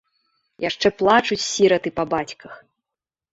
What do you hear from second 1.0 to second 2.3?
плачуць сіраты па